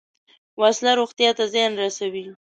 وسله 0.61 0.91
روغتیا 0.99 1.29
ته 1.37 1.43
زیان 1.53 1.73
رسوي 1.81 2.25